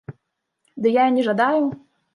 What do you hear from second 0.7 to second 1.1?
Ды я